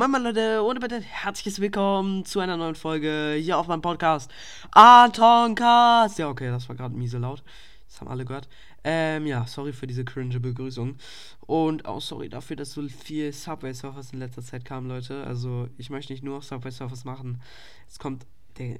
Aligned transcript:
Mama 0.00 0.16
Leute, 0.16 0.62
ohne 0.64 0.80
bitte 0.80 0.98
herzliches 1.02 1.60
Willkommen 1.60 2.24
zu 2.24 2.40
einer 2.40 2.56
neuen 2.56 2.74
Folge 2.74 3.36
hier 3.38 3.58
auf 3.58 3.66
meinem 3.66 3.82
Podcast 3.82 4.30
Antoncast. 4.70 6.18
Ja, 6.18 6.30
okay, 6.30 6.48
das 6.48 6.66
war 6.70 6.74
gerade 6.76 6.94
miese 6.94 7.18
laut. 7.18 7.42
Das 7.86 8.00
haben 8.00 8.08
alle 8.08 8.24
gehört. 8.24 8.48
Ähm, 8.82 9.26
ja, 9.26 9.46
sorry 9.46 9.74
für 9.74 9.86
diese 9.86 10.06
cringe 10.06 10.40
Begrüßung. 10.40 10.96
Und 11.40 11.84
auch 11.84 12.00
sorry 12.00 12.30
dafür, 12.30 12.56
dass 12.56 12.72
so 12.72 12.88
viel 12.88 13.30
Subway 13.34 13.74
Surfers 13.74 14.14
in 14.14 14.20
letzter 14.20 14.40
Zeit 14.40 14.64
kam, 14.64 14.88
Leute. 14.88 15.22
Also, 15.26 15.68
ich 15.76 15.90
möchte 15.90 16.14
nicht 16.14 16.24
nur 16.24 16.40
Subway 16.40 16.70
Surfers 16.70 17.04
machen. 17.04 17.42
Es 17.86 17.98
kommt. 17.98 18.24
Der, 18.56 18.78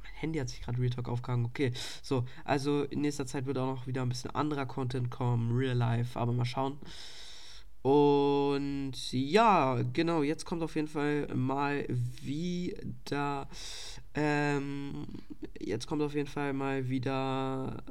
mein 0.00 0.12
Handy 0.14 0.38
hat 0.38 0.48
sich 0.48 0.62
gerade 0.62 0.78
Real 0.78 0.90
Talk 0.90 1.08
aufgehangen. 1.08 1.46
Okay, 1.46 1.72
so. 2.02 2.24
Also, 2.44 2.84
in 2.84 3.00
nächster 3.00 3.26
Zeit 3.26 3.46
wird 3.46 3.58
auch 3.58 3.66
noch 3.66 3.88
wieder 3.88 4.02
ein 4.02 4.10
bisschen 4.10 4.30
anderer 4.32 4.66
Content 4.66 5.10
kommen. 5.10 5.56
Real 5.56 5.76
Life. 5.76 6.16
Aber 6.16 6.30
mal 6.30 6.44
schauen. 6.44 6.78
Und 7.86 8.94
ja, 9.12 9.80
genau, 9.92 10.24
jetzt 10.24 10.44
kommt 10.44 10.64
auf 10.64 10.74
jeden 10.74 10.88
Fall 10.88 11.28
mal 11.32 11.86
wieder. 12.20 13.46
Ähm, 14.12 15.06
jetzt 15.60 15.86
kommt 15.86 16.02
auf 16.02 16.16
jeden 16.16 16.26
Fall 16.26 16.52
mal 16.52 16.88
wieder 16.88 17.84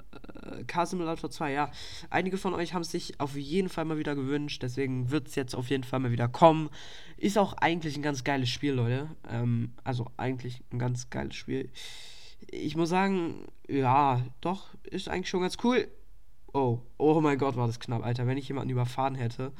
äh, 0.51 0.65
Car 0.65 0.85
Simulator 0.85 1.31
2. 1.31 1.53
Ja, 1.53 1.71
einige 2.09 2.37
von 2.37 2.53
euch 2.53 2.73
haben 2.73 2.81
es 2.81 2.91
sich 2.91 3.21
auf 3.21 3.37
jeden 3.37 3.69
Fall 3.69 3.85
mal 3.85 3.97
wieder 3.97 4.15
gewünscht, 4.15 4.63
deswegen 4.63 5.11
wird 5.11 5.29
es 5.29 5.35
jetzt 5.35 5.55
auf 5.55 5.69
jeden 5.69 5.85
Fall 5.85 6.01
mal 6.01 6.11
wieder 6.11 6.27
kommen. 6.27 6.69
Ist 7.15 7.37
auch 7.37 7.53
eigentlich 7.53 7.95
ein 7.95 8.03
ganz 8.03 8.25
geiles 8.25 8.49
Spiel, 8.49 8.73
Leute. 8.73 9.07
Ähm, 9.29 9.71
also 9.85 10.11
eigentlich 10.17 10.61
ein 10.73 10.79
ganz 10.79 11.09
geiles 11.09 11.35
Spiel. 11.35 11.69
Ich 12.51 12.75
muss 12.75 12.89
sagen, 12.89 13.45
ja, 13.69 14.21
doch, 14.41 14.67
ist 14.83 15.07
eigentlich 15.07 15.29
schon 15.29 15.39
ganz 15.39 15.55
cool. 15.63 15.87
Oh, 16.55 16.79
oh 16.97 17.19
mein 17.19 17.37
Gott, 17.37 17.57
war 17.57 17.67
das 17.67 17.81
knapp, 17.81 18.05
Alter. 18.05 18.27
Wenn 18.27 18.37
ich 18.37 18.47
jemanden 18.47 18.69
überfahren 18.69 19.15
hätte, 19.15 19.51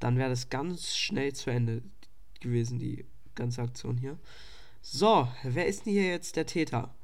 dann 0.00 0.16
wäre 0.16 0.30
das 0.30 0.48
ganz 0.48 0.96
schnell 0.96 1.34
zu 1.34 1.50
Ende 1.50 1.82
gewesen, 2.40 2.78
die 2.78 3.04
ganze 3.34 3.60
Aktion 3.60 3.98
hier. 3.98 4.18
So, 4.80 5.28
wer 5.42 5.66
ist 5.66 5.84
denn 5.84 5.92
hier 5.92 6.06
jetzt 6.06 6.36
der 6.36 6.46
Täter? 6.46 6.94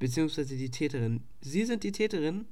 Beziehungsweise 0.00 0.56
die 0.56 0.72
Täterin. 0.72 1.22
Sie 1.40 1.64
sind 1.64 1.84
die 1.84 1.92
Täterin? 1.92 2.48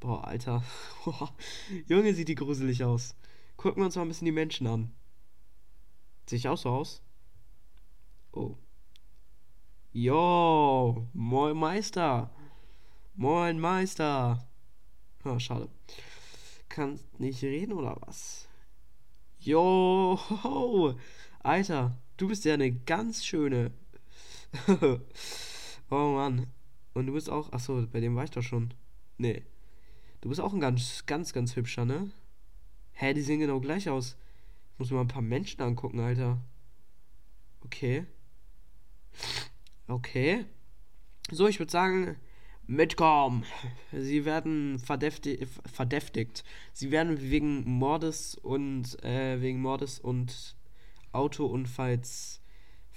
Boah, 0.00 0.26
Alter. 0.26 0.64
Junge, 1.88 2.14
sieht 2.14 2.28
die 2.28 2.34
gruselig 2.34 2.82
aus. 2.82 3.14
Gucken 3.58 3.82
wir 3.82 3.84
uns 3.84 3.96
mal 3.96 4.02
ein 4.02 4.08
bisschen 4.08 4.24
die 4.24 4.32
Menschen 4.32 4.66
an. 4.66 4.92
Sehe 6.24 6.38
ich 6.38 6.48
auch 6.48 6.56
so 6.56 6.70
aus? 6.70 7.02
Oh. 8.32 8.56
Jo, 9.92 11.06
moin 11.12 11.54
Meister. 11.58 12.30
Moin 13.14 13.60
Meister. 13.60 14.48
Ah, 15.24 15.38
schade. 15.38 15.68
Kannst 16.68 17.20
nicht 17.20 17.42
reden 17.42 17.72
oder 17.72 17.96
was? 18.00 18.48
Jo, 19.38 20.18
Alter, 21.40 21.96
du 22.16 22.28
bist 22.28 22.44
ja 22.44 22.54
eine 22.54 22.72
ganz 22.72 23.24
schöne. 23.24 23.72
oh 25.90 25.96
Mann. 26.14 26.46
Und 26.94 27.06
du 27.06 27.12
bist 27.12 27.30
auch. 27.30 27.52
Achso, 27.52 27.86
bei 27.86 28.00
dem 28.00 28.16
war 28.16 28.24
ich 28.24 28.30
doch 28.30 28.42
schon. 28.42 28.74
Nee. 29.18 29.44
Du 30.20 30.28
bist 30.28 30.40
auch 30.40 30.52
ein 30.52 30.60
ganz, 30.60 31.04
ganz, 31.06 31.32
ganz 31.32 31.56
hübscher, 31.56 31.84
ne? 31.84 32.10
Hä, 32.92 33.14
die 33.14 33.22
sehen 33.22 33.40
genau 33.40 33.60
gleich 33.60 33.88
aus. 33.88 34.16
Ich 34.72 34.78
muss 34.78 34.90
mir 34.90 34.96
mal 34.96 35.02
ein 35.02 35.08
paar 35.08 35.22
Menschen 35.22 35.60
angucken, 35.62 36.00
Alter. 36.00 36.38
Okay. 37.64 38.06
Okay. 39.88 40.44
So, 41.30 41.48
ich 41.48 41.58
würde 41.58 41.72
sagen, 41.72 42.16
Mitkommen. 42.66 43.44
Sie 43.92 44.24
werden 44.24 44.78
verdächtig, 44.78 45.48
verdächtigt. 45.72 46.44
Sie 46.72 46.90
werden 46.90 47.20
wegen 47.20 47.64
Mordes 47.64 48.34
und 48.36 49.02
äh, 49.04 49.40
wegen 49.40 49.60
Mordes 49.60 49.98
und 49.98 50.56
Autounfalls 51.12 52.41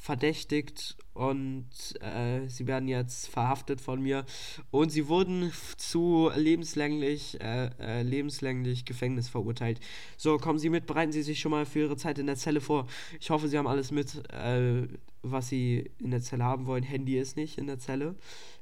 verdächtigt 0.06 0.98
und 1.16 1.66
äh, 2.00 2.48
sie 2.48 2.68
werden 2.68 2.88
jetzt 2.88 3.28
verhaftet 3.28 3.82
von 3.82 4.00
mir 4.04 4.24
und 4.70 4.92
sie 4.92 5.08
wurden 5.08 5.52
zu 5.78 6.30
lebenslänglich 6.36 7.42
äh, 7.42 7.72
äh, 7.80 8.04
lebenslänglich 8.04 8.86
Gefängnis 8.86 9.30
verurteilt. 9.30 9.80
So, 10.16 10.38
kommen 10.38 10.60
Sie 10.60 10.70
mit, 10.70 10.86
bereiten 10.86 11.12
Sie 11.12 11.24
sich 11.24 11.40
schon 11.40 11.50
mal 11.50 11.66
für 11.66 11.80
Ihre 11.80 11.98
Zeit 11.98 12.20
in 12.20 12.28
der 12.28 12.36
Zelle 12.36 12.62
vor. 12.62 12.86
Ich 13.20 13.32
hoffe, 13.32 13.48
Sie 13.48 13.58
haben 13.58 13.66
alles 13.66 13.90
mit, 13.90 14.32
äh, 14.32 14.88
was 15.24 15.50
Sie 15.50 15.90
in 15.98 16.12
der 16.12 16.22
Zelle 16.22 16.44
haben 16.44 16.68
wollen. 16.68 16.84
Handy 16.84 17.18
ist 17.18 17.36
nicht 17.36 17.58
in 17.58 17.66
der 17.66 17.80
Zelle 17.80 18.14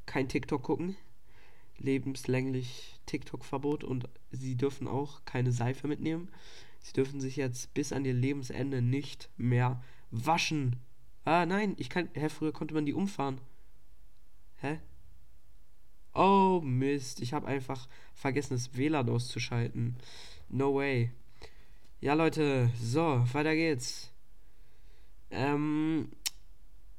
kein 0.06 0.30
TikTok 0.30 0.64
gucken. 0.64 0.96
Lebenslänglich 1.78 3.02
TikTok-Verbot 3.06 3.84
und 3.84 4.08
sie 4.32 4.56
dürfen 4.56 4.88
auch 4.88 5.26
keine 5.26 5.52
Seife 5.52 5.90
mitnehmen. 5.90 6.30
Sie 6.80 6.94
dürfen 6.94 7.20
sich 7.20 7.36
jetzt 7.36 7.74
bis 7.74 7.92
an 7.92 8.06
ihr 8.06 8.14
Lebensende 8.14 8.82
nicht 8.82 9.30
mehr 9.36 9.84
waschen. 10.10 10.78
Ah, 11.26 11.46
nein, 11.46 11.76
ich 11.78 11.90
kann. 11.90 12.10
Hä, 12.14 12.30
früher 12.30 12.52
konnte 12.52 12.74
man 12.74 12.86
die 12.86 12.94
umfahren. 12.94 13.40
Hä? 14.58 14.80
Oh, 16.14 16.62
Mist. 16.64 17.22
Ich 17.22 17.34
habe 17.34 17.48
einfach 17.48 17.88
vergessen, 18.14 18.54
das 18.56 18.76
WLAN 18.78 19.10
auszuschalten. 19.10 19.96
No 20.50 20.76
way. 20.76 21.12
Ja, 22.02 22.14
Leute. 22.14 22.72
So, 22.82 23.26
weiter 23.34 23.56
geht's. 23.56 24.12
Ähm. 25.32 26.10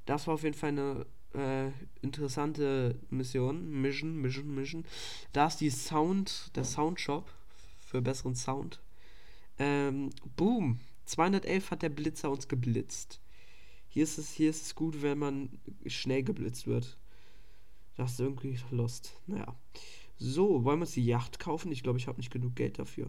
Das 0.06 0.26
war 0.26 0.34
auf 0.34 0.42
jeden 0.42 0.54
Fall 0.54 0.70
eine 0.70 1.06
äh, 1.34 1.70
interessante 2.02 2.98
Mission. 3.10 3.70
Mission, 3.80 4.20
Mission, 4.20 4.54
Mission. 4.54 4.84
Da 5.32 5.46
ist 5.46 5.60
die 5.60 5.70
Sound, 5.70 6.50
der 6.56 6.64
Soundshop 6.64 7.30
für 7.80 8.02
besseren 8.02 8.34
Sound. 8.34 8.80
Ähm, 9.58 10.10
boom. 10.36 10.80
211 11.06 11.70
hat 11.70 11.82
der 11.82 11.90
Blitzer 11.90 12.30
uns 12.30 12.48
geblitzt. 12.48 13.20
Hier 13.94 14.02
ist 14.02 14.18
es, 14.18 14.32
hier 14.32 14.50
ist 14.50 14.62
es 14.66 14.74
gut, 14.74 15.02
wenn 15.02 15.20
man 15.20 15.48
schnell 15.86 16.24
geblitzt 16.24 16.66
wird. 16.66 16.98
Das 17.96 18.14
ist 18.14 18.18
irgendwie 18.18 18.58
lost. 18.72 19.12
Naja. 19.28 19.54
So, 20.16 20.64
wollen 20.64 20.80
wir 20.80 20.86
uns 20.86 20.94
die 20.94 21.06
Yacht 21.06 21.38
kaufen? 21.38 21.70
Ich 21.70 21.84
glaube, 21.84 22.00
ich 22.00 22.08
habe 22.08 22.18
nicht 22.18 22.32
genug 22.32 22.56
Geld 22.56 22.80
dafür. 22.80 23.06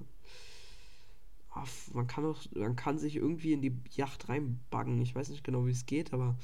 Ach, 1.56 1.68
man 1.92 2.06
kann 2.06 2.24
auch, 2.24 2.40
man 2.54 2.76
kann 2.76 3.00
sich 3.00 3.16
irgendwie 3.16 3.54
in 3.54 3.64
die 3.64 3.76
Yacht 3.96 4.30
reinbaggen. 4.30 5.02
Ich 5.02 5.16
weiß 5.16 5.30
nicht 5.30 5.44
genau, 5.44 5.66
wie 5.66 5.72
es 5.72 5.88
geht, 5.88 6.14
aber 6.14 6.38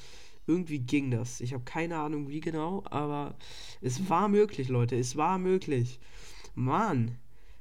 irgendwie 0.47 0.79
ging 0.79 1.11
das. 1.11 1.39
Ich 1.39 1.53
habe 1.53 1.63
keine 1.63 1.99
Ahnung 1.99 2.27
wie 2.27 2.39
genau, 2.39 2.83
aber 2.85 3.37
es 3.79 4.09
war 4.09 4.27
möglich, 4.27 4.69
Leute. 4.69 4.97
Es 4.97 5.17
war 5.17 5.37
möglich. 5.37 5.99
Mann. 6.55 7.15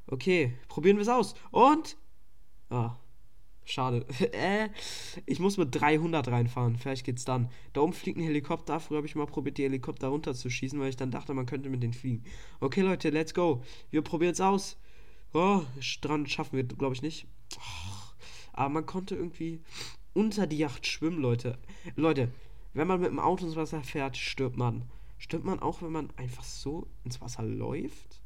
Okay, 0.07 0.55
probieren 0.69 0.97
wir 0.97 1.03
es 1.03 1.09
aus. 1.09 1.35
Und. 1.51 1.99
Ah, 2.71 2.97
schade. 3.71 4.07
äh, 4.33 4.69
ich 5.27 5.41
muss 5.41 5.57
mit 5.57 5.75
300 5.75 6.29
reinfahren. 6.29 6.77
Vielleicht 6.77 7.05
geht's 7.05 7.25
dann. 7.25 7.49
Da 7.73 7.81
oben 7.81 7.93
fliegt 7.93 8.19
ein 8.19 8.25
Helikopter. 8.25 8.81
Früher 8.81 8.99
habe 8.99 9.07
ich 9.07 9.15
mal 9.15 9.27
probiert, 9.27 9.59
die 9.59 9.65
Helikopter 9.65 10.09
runterzuschießen, 10.09 10.79
weil 10.81 10.91
ich 10.91 10.97
dann 10.97 11.11
dachte, 11.11 11.35
man 11.35 11.47
könnte 11.47 11.71
mit 11.71 11.83
denen 11.83 11.93
fliegen. 11.93 12.25
Okay, 12.61 12.83
Leute, 12.83 13.11
let's 13.11 13.35
go. 13.35 13.63
Wir 13.91 14.03
probieren 14.03 14.33
es 14.33 14.41
aus. 14.41 14.77
Oh, 15.33 15.63
Strand 15.79 16.31
schaffen 16.31 16.57
wir, 16.57 16.65
glaube 16.65 16.95
ich, 16.95 17.03
nicht. 17.03 17.27
Oh, 17.57 18.13
aber 18.53 18.69
man 18.69 18.87
konnte 18.87 19.15
irgendwie 19.15 19.61
unter 20.13 20.47
die 20.47 20.59
Yacht 20.59 20.87
schwimmen, 20.87 21.21
Leute. 21.21 21.59
Leute, 21.95 22.33
wenn 22.75 22.89
man 22.89 23.01
mit 23.01 23.11
dem 23.11 23.21
Auto 23.21 23.47
ins 23.47 23.57
Wasser 23.57 23.83
fährt, 23.83 24.17
stirbt 24.17 24.57
man. 24.57 24.85
Stirbt 25.19 25.45
man 25.45 25.61
auch, 25.61 25.83
wenn 25.83 25.93
man 25.93 26.11
einfach 26.17 26.45
so 26.45 26.87
ins 27.05 27.21
Wasser 27.21 27.43
läuft? 27.43 28.21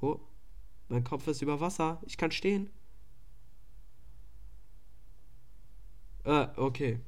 Oh, 0.00 0.20
mein 0.88 1.04
Kopf 1.04 1.26
ist 1.26 1.42
über 1.42 1.60
Wasser. 1.60 2.00
Ich 2.06 2.16
kann 2.16 2.30
stehen. 2.30 2.70
Äh, 6.24 6.46
okay. 6.56 7.00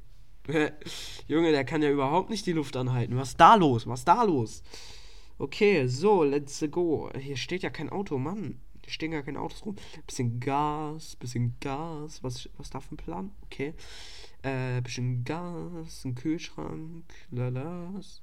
Junge, 1.29 1.51
der 1.51 1.65
kann 1.65 1.83
ja 1.83 1.91
überhaupt 1.91 2.31
nicht 2.31 2.47
die 2.47 2.53
Luft 2.53 2.77
anhalten. 2.77 3.17
Was 3.17 3.31
ist 3.31 3.41
da 3.41 3.55
los? 3.55 3.87
Was 3.87 4.01
ist 4.01 4.09
da 4.09 4.23
los? 4.23 4.63
Okay, 5.39 5.87
so, 5.87 6.25
let's 6.25 6.65
go. 6.71 7.11
Hier 7.19 7.37
steht 7.37 7.63
ja 7.63 7.71
kein 7.71 7.91
Auto, 7.91 8.19
Mann. 8.19 8.61
Hier 8.83 8.93
stehen 8.93 9.11
gar 9.11 9.23
keine 9.23 9.41
Autos 9.41 9.67
rum. 9.67 9.77
Bisschen 10.07 10.39
Gas, 10.41 11.17
bisschen 11.17 11.57
Gas. 11.61 12.23
Was, 12.23 12.49
was 12.57 12.71
da 12.71 12.81
für 12.81 12.95
ein 12.95 12.97
Plan? 12.97 13.33
Okay. 13.45 13.75
Äh, 14.43 14.81
bisschen 14.81 15.25
Gas, 15.25 16.05
ein 16.05 16.15
Kühlschrank, 16.15 17.05
lalas. 17.31 18.23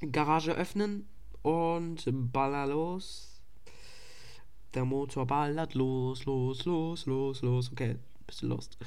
Garage 0.00 0.52
öffnen 0.52 1.08
und 1.42 2.04
baller 2.32 2.66
los. 2.68 3.27
Der 4.78 4.84
Motor 4.84 5.26
ballert 5.26 5.74
los, 5.74 6.24
los, 6.24 6.64
los, 6.64 7.04
los, 7.06 7.42
los. 7.42 7.72
Okay, 7.72 7.96
bisschen 8.28 8.48
lost. 8.48 8.78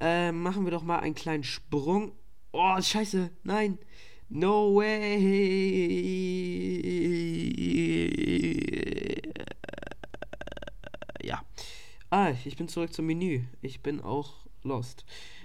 Äh, 0.00 0.32
machen 0.32 0.64
wir 0.64 0.70
doch 0.70 0.82
mal 0.82 1.00
einen 1.00 1.14
kleinen 1.14 1.44
Sprung. 1.44 2.12
Oh, 2.52 2.80
scheiße, 2.80 3.30
nein. 3.42 3.78
No 4.30 4.74
way. 4.74 5.12
Ja. 11.22 11.44
Ah, 12.08 12.32
ich 12.46 12.56
bin 12.56 12.68
zurück 12.68 12.94
zum 12.94 13.04
Menü. 13.04 13.42
Ich 13.60 13.82
bin 13.82 14.00
auch 14.00 14.46
Lost. 14.62 15.04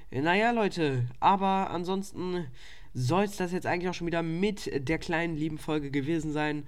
Naja, 0.10 0.52
Leute, 0.52 1.06
aber 1.20 1.70
ansonsten 1.70 2.48
soll 2.94 3.26
es 3.26 3.36
das 3.36 3.52
jetzt 3.52 3.66
eigentlich 3.66 3.90
auch 3.90 3.94
schon 3.94 4.08
wieder 4.08 4.24
mit 4.24 4.72
der 4.88 5.00
kleinen 5.00 5.36
lieben 5.36 5.58
Folge 5.58 5.92
gewesen 5.92 6.32
sein. 6.32 6.66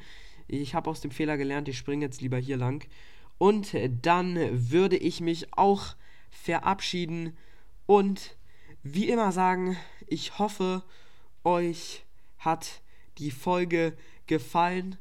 Ich 0.48 0.76
habe 0.76 0.90
aus 0.90 1.02
dem 1.02 1.12
Fehler 1.12 1.38
gelernt, 1.38 1.68
ich 1.68 1.78
springe 1.78 2.06
jetzt 2.06 2.22
lieber 2.22 2.38
hier 2.38 2.58
lang. 2.58 2.86
Und 3.38 3.76
dann 4.02 4.38
würde 4.72 4.98
ich 4.98 5.22
mich 5.22 5.54
auch 5.58 5.96
verabschieden 6.30 7.36
und 7.86 8.36
wie 8.84 9.10
immer 9.10 9.32
sagen, 9.32 9.78
ich 10.08 10.40
hoffe, 10.40 10.84
euch 11.44 12.04
hat 12.38 12.82
die 13.18 13.32
Folge 13.32 13.96
gefallen. 14.28 14.98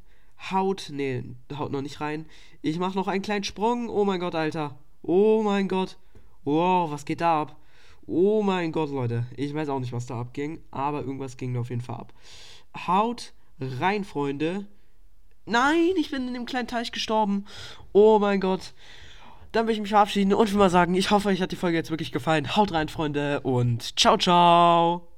Haut, 0.51 0.89
nee, 0.91 1.23
haut 1.57 1.71
noch 1.71 1.81
nicht 1.81 2.01
rein. 2.01 2.25
Ich 2.61 2.79
mache 2.79 2.95
noch 2.95 3.07
einen 3.07 3.21
kleinen 3.21 3.43
Sprung. 3.43 3.89
Oh 3.89 4.05
mein 4.05 4.19
Gott, 4.19 4.35
Alter. 4.35 4.77
Oh 5.01 5.41
mein 5.43 5.67
Gott. 5.67 5.97
Wow, 6.43 6.91
was 6.91 7.05
geht 7.05 7.21
da 7.21 7.41
ab? 7.41 7.57
Oh 8.05 8.43
mein 8.43 8.71
Gott, 8.71 8.89
Leute. 8.89 9.25
Ich 9.37 9.53
weiß 9.53 9.69
auch 9.69 9.79
nicht, 9.79 9.93
was 9.93 10.05
da 10.05 10.19
abging, 10.19 10.61
aber 10.71 11.01
irgendwas 11.01 11.37
ging 11.37 11.53
da 11.53 11.61
auf 11.61 11.69
jeden 11.69 11.81
Fall 11.81 11.95
ab. 11.95 12.13
Haut 12.87 13.33
rein, 13.59 14.03
Freunde. 14.03 14.65
Nein, 15.45 15.91
ich 15.97 16.11
bin 16.11 16.27
in 16.27 16.33
dem 16.33 16.45
kleinen 16.45 16.67
Teich 16.67 16.91
gestorben. 16.91 17.45
Oh 17.91 18.19
mein 18.19 18.39
Gott. 18.39 18.73
Dann 19.51 19.67
will 19.67 19.73
ich 19.73 19.81
mich 19.81 19.91
verabschieden 19.91 20.33
und 20.33 20.51
will 20.51 20.57
mal 20.57 20.69
sagen, 20.69 20.95
ich 20.95 21.11
hoffe, 21.11 21.29
euch 21.29 21.41
hat 21.41 21.51
die 21.51 21.55
Folge 21.55 21.77
jetzt 21.77 21.91
wirklich 21.91 22.11
gefallen. 22.11 22.55
Haut 22.55 22.71
rein, 22.71 22.89
Freunde, 22.89 23.41
und 23.41 23.99
ciao, 23.99 24.17
ciao. 24.17 25.12